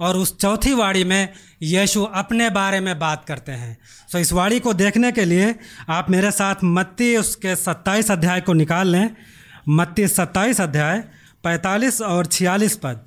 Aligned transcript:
और 0.00 0.16
उस 0.16 0.38
चौथी 0.38 0.74
वाड़ी 0.74 1.04
में 1.04 1.28
यीशु 1.62 2.04
अपने 2.04 2.50
बारे 2.50 2.80
में 2.80 2.98
बात 2.98 3.24
करते 3.28 3.52
हैं। 3.52 3.78
सो 4.12 4.18
इस 4.18 4.32
वाड़ी 4.32 4.60
को 4.60 4.74
देखने 4.74 5.12
के 5.12 5.24
लिए 5.24 5.54
आप 5.88 6.10
मेरे 6.10 6.30
साथ 6.30 6.54
मत्ती 6.64 7.16
उसके 7.16 7.56
सत्ताईस 7.56 8.10
अध्याय 8.10 8.40
को 8.40 8.52
निकाल 8.52 8.88
लें। 8.88 9.10
मत्ती 9.68 10.08
सत्ताईस 10.08 10.60
अध्याय 10.60 10.98
पैंतालीस 11.44 12.02
और 12.02 12.26
छियालीस 12.26 12.76
पद। 12.76 13.00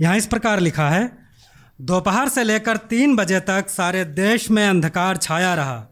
यहाँ 0.00 0.16
इस 0.16 0.26
प्रकार 0.26 0.60
लिखा 0.60 0.90
है, 0.90 1.18
दोपहर 1.80 2.28
से 2.28 2.44
लेकर 2.44 2.76
तीन 2.76 3.16
बजे 3.16 3.40
तक 3.40 3.68
सारे 3.68 4.04
देश 4.04 4.50
में 4.50 4.68
अंधकार 4.68 5.16
छाया 5.16 5.54
रहा। 5.54 5.86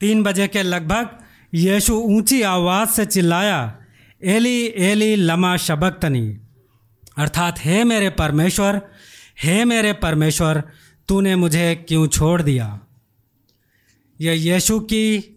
तीन 0.00 0.22
बजे 0.22 0.48
के 0.48 0.62
लगभग 0.62 1.08
यीशु 1.54 1.94
ऊँची 1.94 2.42
आवाज़ 2.42 2.88
से 2.88 3.06
चिल्लाया, 3.06 3.76
एली 4.24 4.74
एली, 4.76 5.16
लमा 5.16 5.56
शबक्तनी। 5.56 6.38
अर्थात, 7.18 7.56
हे 7.58 7.84
मेरे 7.84 8.10
परमेश्वर 8.10 8.82
हे 9.42 9.64
मेरे 9.64 9.92
परमेश्वर, 9.92 10.62
तूने 11.08 11.36
मुझे 11.36 11.74
क्यों 11.88 12.06
छोड़ 12.06 12.42
दिया? 12.42 12.80
ये 14.20 14.34
यीशु 14.34 14.80
की 14.80 15.28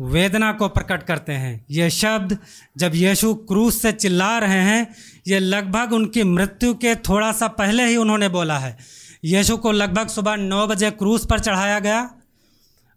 वेदना 0.00 0.52
को 0.52 0.68
प्रकट 0.68 1.02
करते 1.02 1.32
हैं। 1.32 1.64
ये 1.70 1.90
शब्द 1.90 2.38
जब 2.76 2.92
यीशु 2.94 3.34
क्रूस 3.34 3.82
से 3.82 3.92
चिल्ला 3.92 4.38
रहे 4.38 4.60
हैं, 4.60 4.94
ये 5.26 5.38
लगभग 5.38 5.92
उनकी 5.92 6.22
मृत्यु 6.22 6.74
के 6.74 6.94
थोड़ा 6.94 7.32
सा 7.32 7.48
पहले 7.48 7.84
ही 7.84 7.96
उन्होंने 7.96 8.28
बोला 8.28 8.58
है। 8.58 8.78
यीशु 9.24 9.56
को 9.56 9.72
लगभग 9.72 10.08
सुबह 10.08 10.36
नौ 10.36 10.66
बजे 10.66 10.90
क्रूस 10.90 11.26
पर 11.26 11.40
चढ़ाया 11.40 11.78
गया 11.78 12.10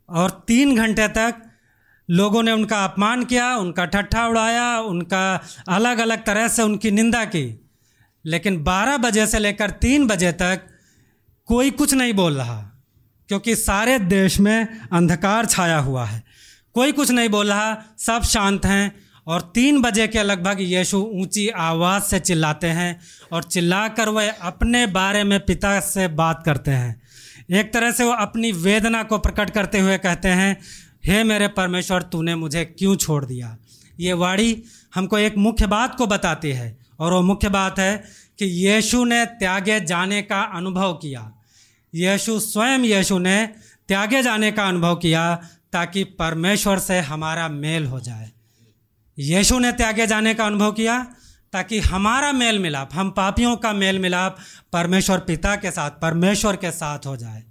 और 0.09 0.43
तीन 0.47 0.75
घंटे 0.75 1.07
तक 1.07 1.35
लोगों 2.09 2.43
ने 2.43 2.51
उनका 2.51 2.85
अपमान 2.85 3.25
किया, 3.25 3.55
उनका 3.55 3.85
ठट्ठा 3.85 4.27
उड़ाया, 4.27 4.79
उनका 4.79 5.41
अलग 5.67 5.97
अलग 5.97 6.25
तरह 6.25 6.47
से 6.47 6.61
उनकी 6.61 6.91
निंदा 6.91 7.25
की। 7.25 7.62
लेकिन 8.25 8.57
12 8.63 8.97
बजे 8.97 9.27
से 9.27 9.39
लेकर 9.39 9.69
तीन 9.71 10.07
बजे 10.07 10.31
तक 10.31 10.61
कोई 11.47 11.71
कुछ 11.71 11.93
नहीं 11.93 12.13
बोल 12.13 12.37
रहा, 12.37 12.61
क्योंकि 13.29 13.55
सारे 13.55 13.97
देश 13.99 14.39
में 14.39 14.67
अंधकार 14.91 15.45
छाया 15.45 15.77
हुआ 15.77 16.05
है। 16.05 16.23
कोई 16.75 16.91
कुछ 16.91 17.11
नहीं 17.11 17.29
बोल 17.29 17.47
रहा, 17.47 17.77
सब 17.97 18.23
शांत 18.23 18.65
हैं 18.65 18.95
और 19.27 19.41
तीन 19.55 19.81
बजे 19.81 20.07
के 20.07 20.23
लगभग 20.23 20.57
यीशु 20.61 20.97
ऊँची 20.97 21.47
आवाज़ 21.49 22.03
से 22.03 22.19
चिल्लाते 22.19 22.67
हैं 22.67 22.99
और 23.31 23.43
चिल्लाकर 23.43 24.09
वह 24.09 24.31
अपने 24.31 24.85
बारे 24.87 25.23
में 25.23 25.39
पिता 25.39 25.79
से 25.79 26.07
बात 26.07 26.43
करते 26.45 26.71
हैं। 26.71 27.01
एक 27.51 27.73
तरह 27.73 27.91
से 27.91 28.03
वो 28.03 28.11
अपनी 28.11 28.51
वेदना 28.51 29.03
को 29.03 29.17
प्रकट 29.17 29.49
करते 29.49 29.79
हुए 29.79 29.97
कहते 29.97 30.27
हैं, 30.27 30.57
हे 31.05 31.23
मेरे 31.23 31.47
परमेश्वर, 31.47 32.01
तूने 32.01 32.35
मुझे 32.35 32.65
क्यों 32.65 32.95
छोड़ 32.95 33.25
दिया? 33.25 33.57
ये 33.99 34.13
वाणी 34.13 34.63
हमको 34.95 35.17
एक 35.17 35.37
मुख्य 35.37 35.67
बात 35.67 35.95
को 35.95 36.07
बताती 36.07 36.51
है। 36.51 36.82
और 36.99 37.13
वो 37.13 37.21
मुख्य 37.21 37.49
बात 37.49 37.79
है 37.79 38.03
कि 38.39 38.45
यीशु 38.45 39.05
ने 39.05 39.25
त्यागे 39.25 39.79
जाने 39.79 40.21
का 40.21 40.41
अनुभव 40.41 40.93
किया। 40.93 41.33
यीशु, 41.95 42.39
स्वयं 42.39 42.79
यीशु 42.79 43.17
ने 43.17 43.49
त्यागे 43.87 44.23
जाने 44.23 44.51
का 44.51 44.67
अनुभव 44.67 44.95
किया 44.95 45.35
ताकि 45.71 46.03
परमेश्वर 46.03 46.79
से 46.79 46.99
हमारा 46.99 47.47
मेल 47.47 47.85
हो 47.85 47.99
जाए। 47.99 48.31
यीशु 49.19 49.59
ने 49.59 49.71
त्यागे 49.71 50.07
जाने 50.07 50.33
का 50.33 50.45
अनुभव 50.45 50.71
किया 50.71 51.07
ताकि 51.53 51.79
हमारा 51.79 52.31
मेल 52.31 52.59
मिलाप, 52.59 52.89
हम 52.93 53.09
पापियों 53.11 53.55
का 53.55 53.73
मेल 53.73 53.99
मिलाप 53.99 54.37
परमेश्वर 54.73 55.19
पिता 55.19 55.55
के 55.55 55.71
साथ, 55.71 55.91
परमेश्वर 55.91 56.55
के 56.55 56.71
साथ 56.71 56.99
हो 57.05 57.17
जाए। 57.17 57.43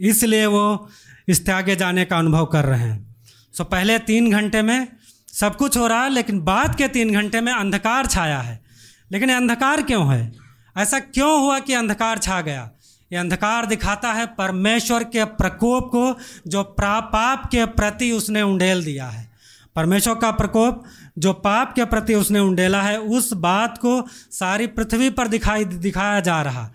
इसलिए 0.00 0.46
वो 0.46 0.88
इस 1.28 1.44
त्यागे 1.44 1.76
जाने 1.76 2.04
का 2.04 2.18
अनुभव 2.18 2.46
कर 2.46 2.64
रहे 2.64 2.80
हैं। 2.80 3.16
सो 3.52 3.64
पहले 3.64 3.98
तीन 3.98 4.32
घंटे 4.32 4.62
में 4.62 4.88
सब 5.32 5.56
कुछ 5.56 5.76
हो 5.76 5.86
रहा 5.86 6.02
है, 6.02 6.10
लेकिन 6.10 6.40
बाद 6.40 6.74
के 6.74 6.88
तीन 6.88 7.12
घंटे 7.12 7.40
में 7.40 7.52
अंधकार 7.52 8.06
छाया 8.06 8.40
है। 8.40 8.63
लेकिन 9.12 9.32
अंधकार 9.32 9.82
क्यों 9.82 10.14
है? 10.14 10.32
ऐसा 10.76 10.98
क्यों 10.98 11.40
हुआ 11.40 11.58
कि 11.58 11.72
अंधकार 11.72 12.18
छा 12.18 12.40
गया? 12.40 12.70
ये 13.12 13.18
अंधकार 13.18 13.66
दिखाता 13.66 14.12
है 14.12 14.26
परमेश्वर 14.26 15.04
के 15.04 15.24
प्रकोप 15.24 15.84
को, 15.84 16.16
जो 16.46 16.62
पाप 16.62 17.46
के 17.46 17.64
प्रति 17.64 18.12
उसने 18.12 18.42
उंडेल 18.42 18.84
दिया 18.84 19.06
है। 19.06 19.30
परमेश्वर 19.76 20.14
का 20.14 20.30
प्रकोप, 20.30 20.84
जो 21.18 21.32
पाप 21.32 21.72
के 21.72 21.84
प्रति 21.84 22.14
उसने 22.14 22.38
उंडेला 22.38 22.82
है, 22.82 23.00
उस 23.00 23.32
बात 23.32 23.78
को 23.78 24.06
सारी 24.30 24.66
पृथ्वी 24.66 25.10
पर 25.10 25.28
दिखाई, 25.28 25.64
दिखाया 25.64 26.20
जा 26.20 26.42
रहा। 26.42 26.70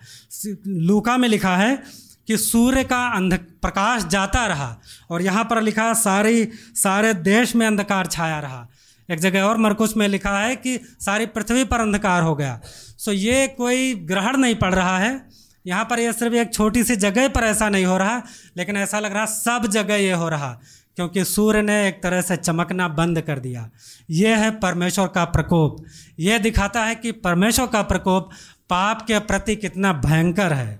लूका 0.66 1.16
में 1.16 1.28
लिखा 1.28 1.56
है 1.56 1.82
कि 2.26 2.36
सूर्य 2.36 2.84
का 2.84 3.06
अंध, 3.06 3.34
प्रकाश 3.62 4.04
जाता 4.04 4.46
रहा 4.46 4.76
और 5.10 5.22
यहाँ 5.22 5.44
पर 5.44 5.62
लिखा 5.62 5.94
सारी, 5.94 6.48
सारे 6.74 7.14
देश 7.14 7.56
में 7.56 7.66
अंधकार 7.66 8.06
छाया 8.06 8.40
रहा। 8.40 8.68
एक 9.10 9.18
जगह 9.18 9.42
और 9.42 9.56
मरकुश 9.56 9.96
में 9.96 10.08
लिखा 10.08 10.38
है 10.38 10.56
कि 10.56 10.78
सारी 11.00 11.26
पृथ्वी 11.26 11.64
पर 11.64 11.80
अंधकार 11.80 12.22
हो 12.22 12.34
गया। 12.34 12.60
सो 12.98 13.12
ये 13.12 13.46
कोई 13.46 13.94
ग्रहण 13.94 14.36
नहीं 14.36 14.54
पड़ 14.54 14.74
रहा 14.74 14.98
है। 14.98 15.28
यहाँ 15.66 15.84
पर 15.84 16.00
यह 16.00 16.12
सिर्फ़ 16.12 16.34
एक 16.34 16.52
छोटी 16.54 16.84
सी 16.84 16.96
जगह 16.96 17.28
पर 17.28 17.40
ऐसा 17.40 17.68
नहीं 17.68 17.84
हो 17.84 17.96
रहा, 17.98 18.22
लेकिन 18.56 18.76
ऐसा 18.76 19.00
लग 19.00 19.12
रहा 19.12 19.24
सब 19.24 19.66
जगह 19.66 19.94
ये 19.94 20.12
हो 20.12 20.28
रहा, 20.28 20.60
क्योंकि 20.96 21.24
सूर्य 21.24 21.62
ने 21.62 21.88
एक 21.88 22.02
तरह 22.02 22.20
से 22.20 22.36
चमकना 22.36 22.88
बंद 22.88 23.20
कर 23.20 23.38
दिया। 23.38 23.70
ये 24.10 24.34
है 24.34 24.50
परमेश्वर 24.50 25.06
का 25.06 25.24
प्रकोप। 25.24 25.84
यह 26.20 26.38
दिखाता 26.38 26.84
है 26.84 26.94
कि 26.94 27.12
परमेश्वर 27.12 27.66
का 27.66 27.82
प्रकोप 27.82 28.30
पाप 28.70 29.02
के 29.02 29.18
प्रति 29.18 29.56
कितना 29.56 29.92
भयंकर 29.92 30.52
है। 30.52 30.78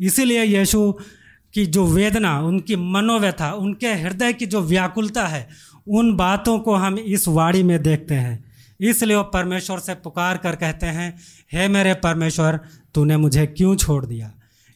इसीलिए 0.00 0.44
यीशु 0.44 0.92
की 1.54 1.66
जो 1.66 1.84
वेदना, 1.86 2.40
उनकी 2.40 2.76
मनोव्यथा, 2.76 3.52
उनके 3.52 3.92
हृदय 3.94 4.32
की 4.32 4.46
जो 4.46 4.60
व्याकुलता 4.60 5.26
है 5.26 5.48
उन 5.90 6.16
बातों 6.16 6.58
को 6.58 6.74
हम 6.74 6.98
इस 6.98 7.28
वाणी 7.28 7.62
में 7.62 7.82
देखते 7.82 8.14
हैं। 8.14 8.44
इसलिए 8.80 9.16
वो 9.16 9.22
परमेश्वर 9.22 9.78
से 9.78 9.94
पुकार 9.94 10.36
कर 10.36 10.56
कहते 10.56 10.86
हैं, 10.86 11.18
हे 11.52 11.68
मेरे 11.68 11.94
परमेश्वर, 11.94 12.60
तूने 12.94 13.16
मुझे 13.16 13.46
क्यों 13.46 13.76
छोड़ 13.76 14.06
दिया? 14.06 14.32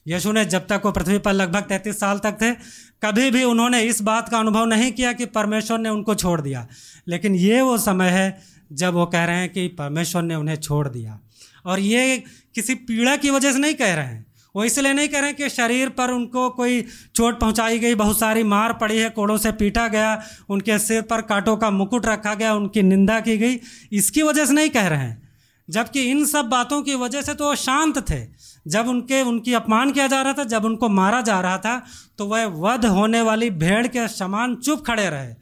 यशु 0.07 0.33
ने 0.33 0.45
जब 0.45 0.67
तक 0.67 0.83
वो 0.85 0.93
पृथ्वी 0.93 1.19
पर 1.19 1.33
लगभग 1.33 1.61
तैंतीस 1.61 2.01
साल 2.01 2.19
तक 2.19 2.33
थे, 2.43 2.55
कभी 3.03 3.31
भी 3.31 3.45
उन्होंने 3.45 3.83
इस 3.83 4.03
बात 4.03 4.29
का 4.29 4.39
अनुभव 4.39 4.65
नहीं 4.65 4.93
किया 4.93 5.13
कि 5.13 5.27
परमेश्वर 5.27 5.79
ने 5.79 5.89
उनको 5.89 6.15
छोड़ 6.15 6.41
दिया। 6.41 6.67
लेकिन 7.09 7.35
ये 7.35 7.61
वो 7.61 7.79
समय 7.79 8.09
है 8.09 8.41
जब 8.73 8.95
वो 8.95 9.07
कह 9.07 9.25
रहे 9.25 9.37
हैं 9.37 9.49
कि 9.49 9.69
परमेश्वर 9.69 10.23
ने 10.23 10.35
उन्हें 10.35 10.57
छोड़ 10.57 10.89
दिया। 10.89 11.21
और 11.67 11.79
ये 11.79 12.25
किसी 12.55 12.75
पीड़ा 12.75 13.17
की 13.17 13.31
वजह 13.31 13.53
से 13.53 13.59
नहीं 13.59 13.75
कह 13.75 13.95
रहे 13.95 14.07
हैं। 14.07 14.34
वो 14.55 14.65
इसलिए 14.65 14.93
नहीं 14.93 15.09
कह 15.09 15.21
रहे 15.21 15.33
कि 15.33 15.49
शरीर 15.51 15.89
पर 15.91 16.11
उनको 16.11 16.49
कोई 16.51 16.81
चोट 17.15 17.39
पहुंचाई 17.41 17.79
गई, 17.79 17.95
बहुत 17.95 18.19
सारी 18.19 18.43
मार 18.45 18.73
पड़ी 18.73 18.99
है, 18.99 19.09
कोड़ों 19.11 19.37
से 19.39 19.53
पीटा 19.55 19.87
गया, 19.89 20.23
उनके 20.49 20.79
सिर 20.79 21.03
पर 21.03 21.21
कांटों 21.23 21.57
का 21.57 21.71
मुकुट 21.73 22.07
रखा 22.07 22.35
गया, 22.35 22.55
उनकी 22.55 22.83
निंदा 22.85 23.19
की 23.21 23.37
गई। 23.39 23.59
इसकी 23.93 24.23
वजह 24.23 24.47
से 24.47 24.55
नहीं 24.55 24.71
कह 24.71 24.87
रहे 24.89 24.99
हैं, 24.99 25.23
जबकि 25.69 26.03
इन 26.03 26.25
सब 26.27 26.49
बातों 26.49 26.81
की 26.83 26.95
वजह 26.97 27.23
से 27.23 27.35
तो 27.35 27.45
वो 27.45 27.55
शांत 27.57 27.99
थे। 28.11 28.21
जब 28.67 28.89
उनके, 28.89 29.23
उनकी 29.23 29.53
अपमान 29.55 29.93
किया 29.93 30.07
जा 30.07 30.21
रहा 30.23 30.33
था, 30.33 30.45
जब 30.47 30.65
उनको 30.65 30.89
मारा 30.91 31.21
जा 31.23 31.41
रहा 31.41 31.59
था 31.59 31.83
तो 32.19 32.27
वह 32.27 32.45
वध 32.61 32.85
होने 32.87 33.21
वाली 33.23 33.51
भेड़ 33.53 33.87
के 33.87 34.07
समान 34.09 34.55
चुप 34.57 34.85
खड़े 34.87 35.09
रहे। 35.09 35.35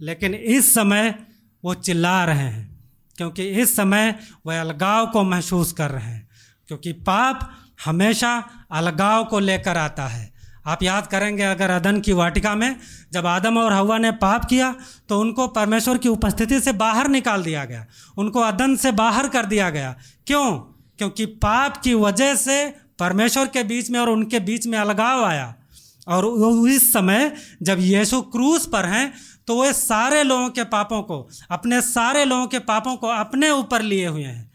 लेकिन 0.00 0.34
इस 0.34 0.72
समय 0.74 1.14
वो 1.64 1.74
चिल्ला 1.76 2.24
रहे 2.24 2.36
हैं, 2.38 2.68
क्योंकि 3.18 3.48
इस 3.52 3.76
समय 3.76 4.14
वह 4.46 4.60
अलगाव 4.60 5.06
को 5.06 5.22
महसूस 5.24 5.72
कर 5.72 5.90
रहे 5.90 6.04
हैं, 6.04 6.28
क्योंकि 6.68 6.92
पाप 6.92 7.48
हमेशा 7.78 8.32
अलगाव 8.72 9.24
को 9.24 9.38
लेकर 9.38 9.76
आता 9.76 10.06
है। 10.06 10.34
आप 10.66 10.82
याद 10.82 11.06
करेंगे 11.06 11.42
अगर 11.42 11.70
अदन 11.70 12.00
की 12.00 12.12
वाटिका 12.12 12.54
में 12.54 12.76
जब 13.12 13.26
आदम 13.26 13.58
और 13.58 13.72
हवा 13.72 13.98
ने 13.98 14.10
पाप 14.12 14.44
किया 14.44 14.74
तो 15.08 15.20
उनको 15.20 15.46
परमेश्वर 15.48 15.98
की 15.98 16.08
उपस्थिति 16.08 16.60
से 16.60 16.72
बाहर 16.74 17.08
निकाल 17.08 17.42
दिया 17.42 17.64
गया। 17.64 17.84
उनको 18.18 18.40
अदन 18.40 18.74
से 18.76 18.92
बाहर 18.92 19.28
कर 19.28 19.46
दिया 19.46 19.68
गया। 19.70 19.94
क्यों? 20.26 20.50
क्योंकि 20.98 21.26
पाप 21.26 21.76
की 21.76 21.94
वजह 21.94 22.34
से 22.34 22.66
परमेश्वर 22.98 23.46
के 23.46 23.62
बीच 23.62 23.90
में 23.90 24.00
और 24.00 24.08
उनके 24.08 24.40
बीच 24.40 24.66
में 24.66 24.78
अलगाव 24.78 25.24
आया। 25.24 25.54
और 26.08 26.26
इस 26.68 26.92
समय 26.92 27.32
जब 27.62 27.76
यीशु 27.80 28.20
क्रूस 28.22 28.66
पर 28.66 28.84
हैं 28.84 29.12
तो 29.46 29.60
वे 29.62 29.72
सारे 29.72 30.22
लोगों 30.22 30.48
के 30.50 30.64
पापों 30.64 31.02
को, 31.02 31.28
अपने 31.50 31.80
सारे 31.80 32.24
लोगों 32.24 32.46
के 32.46 32.58
पापों 32.58 32.96
को 32.96 33.08
अपने 33.08 33.50
ऊपर 33.50 33.82
लिए 33.82 34.06
हुए 34.06 34.22
हैं। 34.22 34.50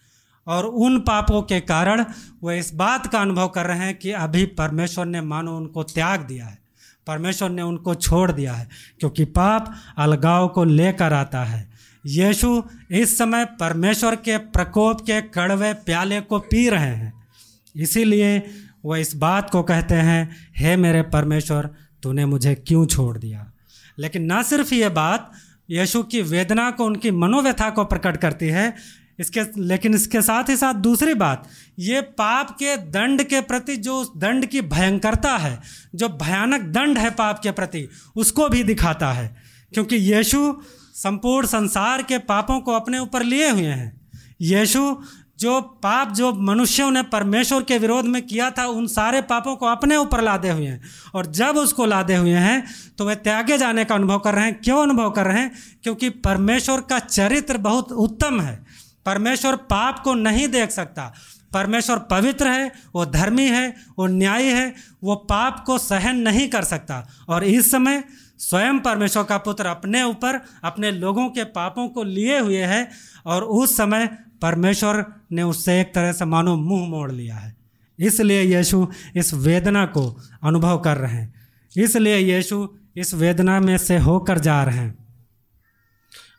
और 0.47 0.65
उन 0.65 0.99
पापों 0.99 1.41
के 1.41 1.59
कारण 1.59 2.05
वह 2.43 2.53
इस 2.53 2.73
बात 2.73 3.07
का 3.07 3.19
अनुभव 3.19 3.47
कर 3.47 3.65
रहे 3.65 3.77
हैं 3.77 3.99
कि 3.99 4.11
अभी 4.11 4.45
परमेश्वर 4.45 5.05
ने 5.05 5.21
मानो 5.21 5.57
उनको 5.57 5.83
त्याग 5.83 6.19
दिया 6.19 6.45
है। 6.45 6.61
परमेश्वर 7.07 7.49
ने 7.49 7.61
उनको 7.61 7.95
छोड़ 7.95 8.31
दिया 8.31 8.53
है, 8.53 8.69
क्योंकि 8.99 9.25
पाप 9.25 9.75
अलगाव 9.97 10.47
को 10.47 10.63
लेकर 10.63 11.13
आता 11.13 11.43
है। 11.43 11.71
यीशु 12.05 12.63
इस 12.91 13.17
समय 13.17 13.45
परमेश्वर 13.45 14.15
के 14.15 14.38
प्रकोप 14.38 15.01
के 15.01 15.21
कड़वे 15.21 15.73
प्याले 15.73 16.21
को 16.21 16.39
पी 16.39 16.69
रहे 16.69 16.95
हैं। 16.95 17.27
इसीलिए 17.75 18.49
वह 18.85 18.97
इस 18.97 19.15
बात 19.15 19.49
को 19.49 19.63
कहते 19.63 19.95
हैं, 19.95 20.35
हे 20.57 20.77
मेरे 20.77 21.01
परमेश्वर, 21.01 21.69
तूने 22.03 22.25
मुझे 22.25 22.55
क्यों 22.55 22.85
छोड़ 22.85 23.17
दिया? 23.17 23.51
लेकिन 23.99 24.31
न 24.31 24.43
सिर्फ़ 24.43 24.73
ये 24.73 24.89
बात, 24.89 25.31
यीशु 25.69 26.03
की 26.03 26.21
वेदना 26.21 26.71
को, 26.71 26.85
उनकी 26.85 27.11
मनोव्यथा 27.11 27.69
को 27.69 27.85
प्रकट 27.85 28.17
करती 28.17 28.47
है 28.47 29.00
इसके, 29.21 29.41
लेकिन 29.57 29.94
इसके 29.94 30.21
साथ 30.21 30.50
ही 30.50 30.57
साथ 30.57 30.73
दूसरी 30.73 31.13
बात, 31.13 31.50
ये 31.79 32.01
पाप 32.01 32.51
के 32.51 32.77
दंड 32.77 33.23
के 33.23 33.41
प्रति 33.41 33.77
जो 33.77 33.97
उस 33.97 34.12
दंड 34.18 34.45
की 34.45 34.62
भयंकरता 34.62 35.38
है, 35.38 35.62
जो 35.95 36.09
भयानक 36.09 36.62
दंड 36.62 36.97
है 36.97 37.09
पाप 37.09 37.39
के 37.39 37.51
प्रति, 37.51 37.89
उसको 38.15 38.50
भी 38.50 38.63
दिखाता 38.63 39.12
है। 39.12 39.35
क्योंकि 39.73 39.95
यीशु 39.95 40.62
संपूर्ण 40.95 41.47
संसार 41.47 42.03
के 42.03 42.18
पापों 42.18 42.59
को 42.59 42.71
अपने 42.71 43.00
ऊपर 43.00 43.23
लिए 43.23 43.50
हुए 43.50 43.62
हैं। 43.62 44.01
यीशु 44.41 45.03
जो 45.39 45.62
पाप 45.62 46.12
जो 46.12 46.33
मनुष्यों 46.33 46.91
ने 46.91 47.03
परमेश्वर 47.03 47.63
के 47.63 47.77
विरोध 47.77 48.06
में 48.06 48.21
किया 48.21 48.51
था, 48.51 48.65
उन 48.65 48.88
सारे 48.88 49.21
पापों 49.21 49.56
को 49.56 49.65
अपने 49.65 49.95
ऊपर 49.97 50.21
लादे 50.21 50.50
हुए 50.50 50.67
हैं। 50.67 50.81
और 51.15 51.25
जब 51.25 51.57
उसको 51.57 51.85
लादे 51.85 52.15
हुए 52.15 52.33
हैं 52.33 52.67
तो 52.97 53.06
वे 53.06 53.15
त्यागे 53.15 53.57
जाने 53.57 53.85
का 53.85 53.95
अनुभव 53.95 54.19
कर 54.19 54.33
रहे 54.35 54.45
हैं। 54.45 54.59
क्यों 54.63 54.81
अनुभव 54.83 55.09
कर 55.12 55.25
रहे 55.25 55.39
हैं? 55.39 55.51
क्योंकि 55.83 56.09
परमेश्वर 56.09 56.81
का 56.81 57.00
चरित्र 57.00 57.57
बहुत 57.57 57.91
उत्तम 57.91 58.41
है। 58.41 58.65
परमेश्वर 59.06 59.56
पाप 59.56 60.00
को 60.00 60.13
नहीं 60.13 60.48
देख 60.48 60.71
सकता। 60.71 61.13
परमेश्वर 61.53 62.00
पवित्र 62.00 62.48
है, 62.48 62.71
वो 62.95 63.06
धर्मी 63.06 63.45
है, 63.45 63.75
वो 64.00 64.07
न्यायी 64.07 64.48
है, 64.48 64.75
वो 65.03 65.15
पाप 65.15 65.63
को 65.65 65.77
सहन 65.77 66.18
नहीं 66.18 66.50
कर 66.50 66.63
सकता। 66.63 67.07
और 67.30 67.44
इस 67.44 67.71
समय 67.71 68.03
स्वयं 68.38 68.80
परमेश्वर 68.80 69.24
का 69.24 69.38
पुत्र 69.38 69.65
अपने 69.65 70.03
ऊपर, 70.03 70.42
अपने 70.63 70.92
लोगों 70.92 71.30
के 71.30 71.44
पापों 71.44 71.89
को 71.89 72.03
लिए 72.03 72.39
हुए 72.39 72.62
है 72.62 72.89
और 73.25 73.44
उस 73.44 73.77
समय 73.77 74.07
परमेश्वर 74.42 75.06
ने 75.31 75.44
उससे 75.44 75.81
एक 75.81 75.94
तरह 75.95 76.12
से 76.12 76.25
मानो 76.25 76.56
मुँह 76.56 76.89
मोड़ 76.89 77.12
लिया 77.12 77.36
है। 77.36 77.56
इसलिए 78.00 78.57
यीशु 78.57 78.88
इस 79.15 79.33
वेदना 79.33 79.86
को 79.86 80.21
अनुभव 80.44 80.80
कर 80.80 80.98
रहे 80.98 81.12
हैं। 81.12 81.33
इसलिए 81.77 82.18
यीशु 82.18 82.69
इस 82.95 83.13
वेदना 83.13 83.59
में 83.59 83.77
से 83.77 83.98
होकर 83.98 84.39
जा 84.39 84.63
रहे 84.63 84.77
हैं। 84.77 84.98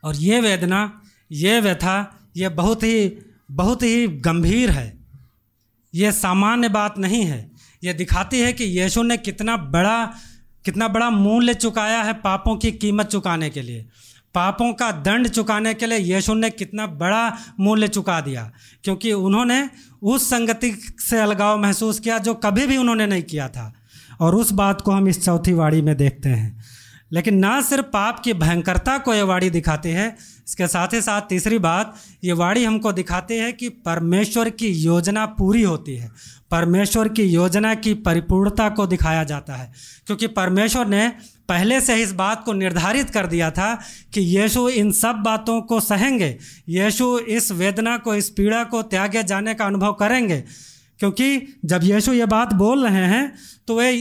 और 0.03 0.15
ये 0.15 0.41
वेदना, 0.41 1.01
ये 1.31 1.59
व्यथा 1.59 2.19
ये 2.37 2.49
बहुत 2.49 2.83
ही 2.83 3.17
बहुत 3.51 3.83
ही 3.83 4.07
गंभीर 4.07 4.69
है। 4.69 4.97
ये 5.93 6.11
सामान्य 6.11 6.69
बात 6.69 6.97
नहीं 6.97 7.23
है। 7.23 7.51
ये 7.83 7.93
दिखाती 7.93 8.39
है 8.39 8.53
कि 8.53 8.63
यीशु 8.63 9.03
ने 9.03 9.17
कितना 9.17 9.57
बड़ा 9.57 10.05
कितना 10.65 10.87
बड़ा 10.87 11.09
मूल्य 11.09 11.53
चुकाया 11.53 12.01
है 12.01 12.13
पापों 12.13 12.55
की 12.57 12.71
कीमत 12.71 13.05
चुकाने 13.05 13.49
के 13.49 13.61
लिए। 13.61 13.85
पापों 14.35 14.73
का 14.73 14.91
दंड 14.91 15.27
चुकाने 15.27 15.73
के 15.73 15.85
लिए 15.85 15.97
यीशु 15.97 16.33
ने 16.33 16.49
कितना 16.49 16.87
बड़ा 16.87 17.37
मूल्य 17.59 17.87
चुका 17.87 18.21
दिया, 18.21 18.51
क्योंकि 18.83 19.11
उन्होंने 19.13 19.69
उस 20.01 20.29
संगति 20.29 20.71
से 20.99 21.19
अलगाव 21.19 21.57
महसूस 21.57 21.99
किया 21.99 22.17
जो 22.17 22.33
कभी 22.33 22.67
भी 22.67 22.77
उन्होंने 22.77 23.07
नहीं 23.07 23.23
किया 23.23 23.47
था। 23.47 23.73
और 24.19 24.35
उस 24.35 24.51
बात 24.51 24.81
को 24.81 24.91
हम 24.91 25.07
इस 25.07 25.25
चौथी 25.25 25.53
वाड़ी 25.53 25.81
में 25.81 25.95
देखते 25.97 26.29
हैं। 26.29 26.63
लेकिन 27.13 27.37
ना 27.37 27.61
सिर्फ़ 27.61 27.85
पाप 27.85 28.19
की 28.19 28.33
भयंकरता 28.33 28.97
को 28.97 29.13
ये 29.13 29.21
वाड़ी 29.21 29.49
दिखाती 29.49 29.89
है, 29.89 30.17
इसके 30.47 30.67
साथ 30.67 30.87
ही 30.93 31.01
साथ 31.01 31.21
तीसरी 31.21 31.59
बात, 31.59 31.95
ये 32.23 32.33
वाणी 32.33 32.63
हमको 32.63 32.91
दिखाती 32.91 33.33
है 33.33 33.51
कि 33.51 33.69
परमेश्वर 33.69 34.49
की 34.49 34.67
योजना 34.67 35.25
पूरी 35.25 35.61
होती 35.61 35.95
है। 35.95 36.11
परमेश्वर 36.51 37.07
की 37.07 37.23
योजना 37.23 37.75
की 37.75 37.93
परिपूर्णता 37.93 38.69
को 38.69 38.87
दिखाया 38.87 39.23
जाता 39.23 39.53
है। 39.53 39.71
क्योंकि 40.05 40.27
परमेश्वर 40.27 40.87
ने 40.87 41.13
पहले 41.49 41.81
से 41.81 41.95
इस 41.95 42.11
बात 42.11 42.43
को 42.43 42.53
निर्धारित 42.53 43.09
कर 43.09 43.27
दिया 43.27 43.51
था 43.51 43.81
कि 44.13 44.21
यीशु 44.21 44.69
इन 44.69 44.91
सब 44.91 45.15
बातों 45.15 45.61
को 45.61 45.79
सहेंगे, 45.79 46.37
यीशु 46.69 47.19
इस 47.19 47.51
वेदना 47.51 47.97
को, 47.97 48.15
इस 48.15 48.29
पीड़ा 48.29 48.63
को 48.63 48.81
त्यागे 48.81 49.23
जाने 49.23 49.53
का 49.53 49.65
अनुभव 49.65 49.93
करेंगे। 49.93 50.43
क्योंकि 51.03 51.59
जब 51.65 51.83
यीशु 51.83 52.13
ये 52.13 52.25
बात 52.25 52.53
बोल 52.53 52.87
रहे 52.87 53.05
हैं 53.05 53.35
तो 53.67 53.77
वे 53.77 53.91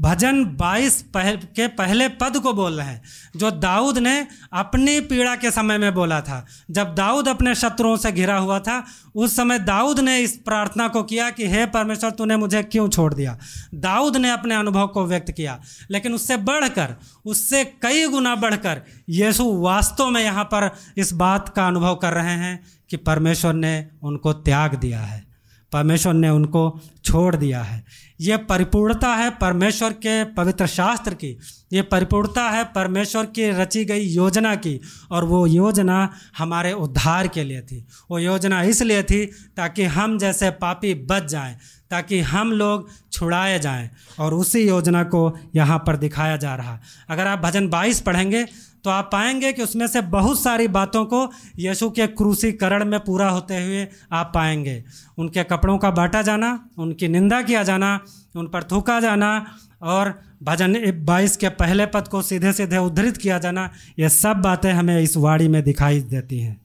भजन 0.00 0.44
22 0.44 1.02
पह, 1.02 1.34
के 1.34 1.68
पहले 1.68 2.08
पद 2.08 2.38
को 2.38 2.52
बोल 2.52 2.76
रहे 2.76 2.86
हैं 2.86 3.02
जो 3.36 3.50
दाऊद 3.50 3.98
ने 3.98 4.26
अपनी 4.52 5.00
पीड़ा 5.00 5.36
के 5.36 5.50
समय 5.50 5.78
में 5.78 5.94
बोला 5.94 6.20
था। 6.20 6.46
जब 6.70 6.94
दाऊद 6.94 7.28
अपने 7.28 7.54
शत्रुओं 7.54 7.96
से 7.96 8.12
घिरा 8.12 8.38
हुआ 8.38 8.58
था 8.58 8.86
उस 9.14 9.36
समय 9.36 9.58
दाऊद 9.58 10.00
ने 10.00 10.18
इस 10.18 10.36
प्रार्थना 10.36 10.88
को 10.88 11.02
किया 11.02 11.30
कि 11.30 11.46
हे 11.46 11.66
परमेश्वर 11.66 12.10
तूने 12.10 12.36
मुझे 12.36 12.62
क्यों 12.62 12.88
छोड़ 12.88 13.14
दिया? 13.14 13.38
दाऊद 13.74 14.16
ने 14.16 14.30
अपने 14.30 14.54
अनुभव 14.54 14.86
को 14.86 15.06
व्यक्त 15.06 15.30
किया। 15.30 15.60
लेकिन 15.90 16.14
उससे 16.14 16.36
बढ़कर 16.36 16.96
उससे 17.24 17.64
कई 17.64 18.06
गुना 18.06 18.34
बढ़कर 18.34 18.82
यीशु 19.08 19.44
वास्तव 19.44 20.10
में 20.10 20.22
यहाँ 20.22 20.44
पर 20.44 20.74
इस 20.96 21.12
बात 21.12 21.48
का 21.48 21.66
अनुभव 21.66 21.94
कर 21.94 22.12
रहे 22.12 22.36
हैं 22.36 22.64
कि 22.90 22.96
परमेश्वर 22.96 23.52
ने 23.52 23.88
उनको 24.02 24.32
त्याग 24.32 24.74
दिया 24.74 25.00
है। 25.00 25.29
परमेश्वर 25.72 26.12
ने 26.12 26.28
उनको 26.28 26.80
छोड़ 27.04 27.36
दिया 27.36 27.62
है। 27.62 27.82
ये 28.20 28.36
परिपूर्णता 28.36 29.08
है 29.08 29.30
परमेश्वर 29.30 29.92
के 29.92 30.22
पवित्र 30.24 30.66
शास्त्र 30.66 31.14
की। 31.14 31.36
ये 31.72 31.82
परिपूर्णता 31.82 32.48
है 32.50 32.64
परमेश्वर 32.64 33.26
की 33.26 33.50
रची 33.50 33.84
गई 33.84 34.00
योजना 34.00 34.54
की 34.54 34.80
और 35.10 35.24
वो 35.24 35.46
योजना 35.46 36.08
हमारे 36.38 36.72
उद्धार 36.72 37.28
के 37.28 37.44
लिए 37.44 37.60
थी। 37.60 37.84
वो 38.10 38.18
योजना 38.18 38.62
इसलिए 38.62 39.02
थी 39.02 39.24
ताकि 39.56 39.84
हम 39.84 40.18
जैसे 40.18 40.50
पापी 40.50 40.94
बच 40.94 41.24
जाएँ, 41.24 41.56
ताकि 41.90 42.20
हम 42.20 42.52
लोग 42.52 42.88
छुड़ाए 43.12 43.58
जाएँ 43.58 43.88
और 44.18 44.34
उसी 44.34 44.68
योजना 44.68 45.02
को 45.04 45.32
यहाँ 45.54 45.78
पर 45.78 45.96
दिखाया 45.96 46.36
जा 46.36 46.54
रहा। 46.54 46.78
अगर 47.10 47.26
आप 47.26 47.38
भजन 47.38 47.68
बाईस 47.68 48.00
पढ़ेंगे 48.00 48.46
तो 48.84 48.90
आप 48.90 49.08
पाएँगे 49.12 49.52
कि 49.52 49.62
उसमें 49.62 49.86
से 49.86 50.00
बहुत 50.00 50.42
सारी 50.42 50.68
बातों 50.68 51.04
को 51.04 51.30
यीशु 51.58 51.90
के 51.90 52.06
क्रूसीकरण 52.06 52.84
में 52.84 53.00
पूरा 53.00 53.28
होते 53.28 53.64
हुए 53.64 53.88
आप 54.12 54.32
पाएँगे। 54.34 54.84
उनके 55.18 55.44
कपड़ों 55.44 55.78
का 55.78 55.90
बांटा 55.90 56.22
जाना, 56.22 56.68
उनकी 56.78 57.08
निंदा 57.08 57.42
किया 57.42 57.62
जाना, 57.62 58.00
उन 58.36 58.48
पर 58.48 58.62
थूका 58.62 59.00
जाना 59.00 59.46
और 59.82 60.22
भजन 60.42 61.04
बाईस 61.04 61.36
के 61.36 61.48
पहले 61.48 61.86
पद 61.86 62.08
को 62.08 62.22
सीधे 62.22 62.52
सीधे 62.52 62.76
उद्धृत 62.76 63.16
किया 63.16 63.38
जाना, 63.38 63.70
ये 63.98 64.08
सब 64.08 64.36
बातें 64.36 64.72
हमें 64.72 65.00
इस 65.00 65.16
वाड़ी 65.16 65.48
में 65.48 65.62
दिखाई 65.62 66.00
देती 66.00 66.38
हैं। 66.38 66.60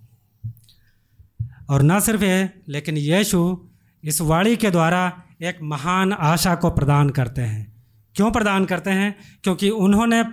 और 1.70 1.84
न 1.84 2.00
सिर्फ़ 2.00 2.24
ये, 2.24 2.50
लेकिन 2.70 2.98
यीशु 2.98 3.60
इस 4.04 4.22
वाणी 4.22 4.56
के 4.56 4.72
द्वारा 4.72 5.24
एक 5.42 5.58
महान 5.64 6.14
आशा 6.14 6.56
को 6.56 6.70
प्रदान 6.70 7.10
करते 7.10 7.42
हैं। 7.42 7.74
क्यों 8.16 8.32
प्रदान 8.32 8.66
करते 8.66 8.90
हैं? 8.90 9.16
क्योंकि 9.44 9.70
उन्होंने 9.70 10.24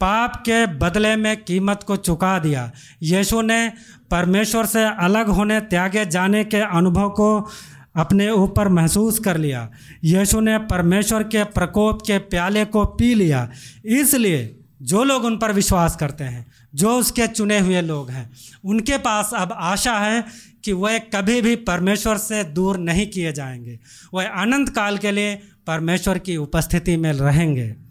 पाप 0.00 0.36
के 0.36 0.66
बदले 0.66 1.16
में 1.16 1.44
कीमत 1.44 1.80
को 1.86 1.96
चुका 1.96 2.38
दिया। 2.38 2.72
यीशु 3.02 3.40
ने 3.40 3.72
परमेश्वर 4.10 4.66
से 4.66 4.84
अलग 4.84 5.26
होने, 5.26 5.60
त्यागे 5.60 6.06
जाने 6.06 6.44
के 6.44 6.56
अनुभव 6.56 7.10
को 7.10 7.50
अपने 7.96 8.30
ऊपर 8.30 8.68
महसूस 8.68 9.18
कर 9.18 9.36
लिया। 9.36 9.70
यीशु 10.04 10.40
ने 10.40 10.58
परमेश्वर 10.58 11.22
के 11.22 11.44
प्रकोप 11.44 12.02
के 12.02 12.18
प्याले 12.18 12.64
को 12.64 12.84
पी 12.84 13.14
लिया। 13.14 13.50
इसलिए 13.84 14.58
जो 14.82 15.04
लोग 15.04 15.24
उन 15.24 15.38
पर 15.38 15.52
विश्वास 15.52 15.96
करते 15.96 16.24
हैं, 16.24 16.46
जो 16.74 16.90
उसके 16.90 17.26
चुने 17.26 17.58
हुए 17.58 17.80
लोग 17.80 18.10
हैं, 18.10 18.30
उनके 18.64 18.98
पास 18.98 19.30
अब 19.36 19.54
आशा 19.56 19.98
है 19.98 20.24
कि 20.64 20.72
वह 20.72 20.98
कभी 20.98 21.42
भी 21.42 21.56
परमेश्वर 21.56 22.16
से 22.16 22.44
दूर 22.44 22.78
नहीं 22.78 23.06
किए 23.06 23.32
जाएँगे। 23.32 23.78
वह 24.14 24.28
अनंत 24.28 24.68
काल 24.68 24.98
के 24.98 25.10
लिए 25.10 25.34
परमेश्वर 25.66 26.18
की 26.18 26.36
उपस्थिति 26.36 26.96
में 26.96 27.12
रहेंगे। 27.12 27.87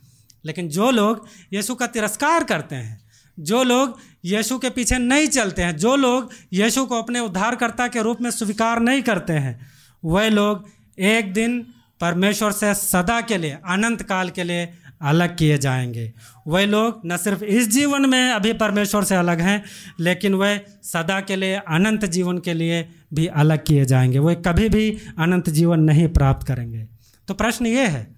लेकिन 0.48 0.70
जो 0.70 0.92
लोग 0.92 1.28
यीशु 1.54 1.76
का 1.76 1.88
तिरस्कार 1.88 2.44
करते 2.44 2.76
हैं, 2.76 3.02
जो 3.40 3.64
लोग 3.64 4.00
यीशु 4.26 4.60
के 4.60 4.70
पीछे 4.70 4.98
नहीं 4.98 5.28
चलते 5.28 5.62
हैं, 5.62 5.78
जो 5.78 5.95
लोग 5.95 6.31
यीशु 6.54 6.86
को 6.86 7.02
अपने 7.02 7.19
उद्धारकर्ता 7.19 7.88
के 7.88 8.02
रूप 8.02 8.21
में 8.21 8.31
स्वीकार 8.31 8.80
नहीं 8.80 9.02
करते 9.02 9.33
हैं, 9.33 9.68
वह 10.06 10.30
लोग 10.30 10.69
एक 11.00 11.33
दिन 11.33 11.68
परमेश्वर 12.02 12.52
से 12.52 12.74
सदा 12.74 13.21
के 13.21 13.38
लिए, 13.38 13.52
अनंत 13.52 14.02
काल 14.02 14.30
के 14.30 14.44
लिए 14.44 14.74
अलग 15.02 15.38
किए 15.38 15.57
जाएँगे। 15.57 16.14
वह 16.48 16.66
लोग 16.66 17.02
न 17.06 17.18
सिर्फ़ 17.18 17.44
इस 17.44 17.69
जीवन 17.69 18.10
में 18.10 18.31
अभी 18.31 18.54
परमेश्वर 18.54 19.04
से 19.04 19.16
अलग 19.16 19.42
हैं, 19.42 19.64
लेकिन 20.00 20.33
वह 20.33 20.60
सदा 20.83 21.21
के 21.21 21.36
लिए, 21.36 21.56
अनंत 21.56 22.06
जीवन 22.06 22.38
के 22.38 22.54
लिए 22.54 22.90
भी 23.14 23.28
अलग 23.28 23.66
किए 23.66 23.86
जाएँगे। 23.86 24.19
वह 24.19 24.33
कभी 24.33 24.69
भी 24.69 24.98
अनंत 25.19 25.50
जीवन 25.50 25.80
नहीं 25.80 26.07
प्राप्त 26.07 26.48
करेंगे। 26.48 26.88
तो 27.28 27.33
प्रश्न 27.33 27.66
ये 27.66 27.88
है 27.88 28.17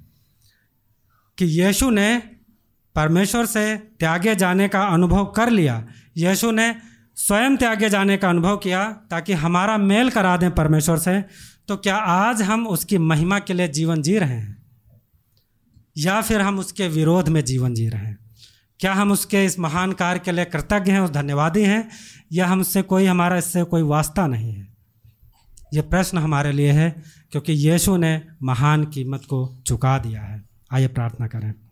कि 1.40 1.46
यीशु 1.46 1.90
ने 1.90 2.18
परमेश्वर 2.96 3.46
से 3.46 3.78
त्यागे 3.78 4.36
जाने 4.36 4.68
का 4.68 4.82
अनुभव 4.82 5.26
कर 5.26 5.50
लिया। 5.50 5.88
यीशु 6.18 6.52
ने 6.52 6.76
स्वयं 7.16 7.58
त्यागे 7.58 7.90
जाने 7.90 8.18
का 8.18 8.30
अनुभव 8.30 8.58
किया 8.58 8.92
ताकि 9.10 9.34
हमारा 9.34 9.78
मेल 9.78 10.10
करा 10.10 10.38
दें 10.38 10.52
परमेश्वर 10.52 10.98
से। 10.98 11.22
तो 11.68 11.78
क्या 11.78 11.96
आज 11.96 12.42
हम 12.42 12.68
उसकी 12.68 12.98
महिमा 12.98 13.40
के 13.40 13.54
लिए 13.54 13.68
जीवन 13.68 14.02
जी 14.02 14.18
रहे 14.18 14.30
हैं? 14.30 14.64
या 15.98 16.22
फिर 16.22 16.42
हम 16.42 16.60
उसके 16.60 16.88
विरोध 16.88 17.30
में 17.30 17.46
जीवन 17.46 17.74
जी 17.74 17.90
रहे 17.90 18.02
हैं? 18.02 18.18
क्या 18.80 18.94
हम 18.94 19.12
उसके 19.12 19.46
इस 19.46 19.60
महान 19.60 19.92
कार्य 19.92 20.20
के 20.20 20.32
लिए 20.32 20.46
कृतज्ञ 20.46 20.92
हैं 20.92 21.00
और 21.00 21.10
धन्यवादी 21.10 21.64
हैं? 21.64 21.90
या 22.32 22.48
हमसे 22.48 22.82
कोई 22.82 23.06
हमारा 23.06 23.38
इससे 23.38 23.64
कोई 23.64 23.82
वास्ता 23.82 24.28
नहीं 24.28 24.54
है? 24.54 24.68
ये 25.74 25.82
प्रश्न 25.82 26.18
हमारे 26.18 26.52
लिए 26.52 26.72
है, 26.72 27.04
क्योंकि 27.32 27.54
यीशु 27.54 27.98
ने 27.98 28.22
महान 28.44 28.84
कीमत 28.86 29.20
को 29.20 29.64
चुका 29.68 29.98
दिया 29.98 30.22
है। 30.22 30.49
आइए 30.72 30.88
प्रार्थना 30.88 31.28
करें। 31.28 31.69